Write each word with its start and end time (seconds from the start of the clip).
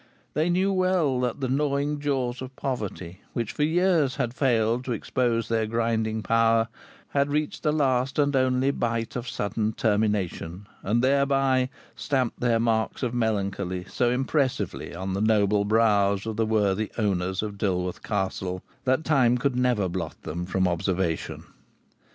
They 0.33 0.49
knew 0.49 0.73
well 0.73 1.19
that 1.19 1.41
the 1.41 1.47
gnawing 1.47 1.99
jaws 1.99 2.41
of 2.41 2.55
poverty, 2.55 3.21
which 3.33 3.51
for 3.51 3.61
years 3.61 4.15
had 4.15 4.33
failed 4.33 4.83
to 4.85 4.93
expose 4.93 5.47
their 5.47 5.67
grinding 5.67 6.23
power, 6.23 6.69
had 7.09 7.29
reached 7.29 7.61
the 7.61 7.71
last 7.71 8.17
and 8.17 8.35
only 8.35 8.71
bite 8.71 9.15
of 9.15 9.29
sudden 9.29 9.73
termination, 9.73 10.65
and 10.81 11.03
thereby 11.03 11.69
stamped 11.95 12.39
their 12.39 12.59
marks 12.59 13.03
of 13.03 13.13
melancholy 13.13 13.85
so 13.87 14.09
impressively 14.09 14.91
upon 14.93 15.13
the 15.13 15.21
noble 15.21 15.65
brows 15.65 16.25
of 16.25 16.35
the 16.35 16.47
worthy 16.47 16.91
owners 16.97 17.43
of 17.43 17.59
Dilworth 17.59 18.01
Castle, 18.01 18.63
that 18.85 19.03
time 19.03 19.37
could 19.37 19.55
never 19.55 19.87
blot 19.87 20.19
them 20.23 20.47
from 20.47 20.67
observation. 20.67 21.43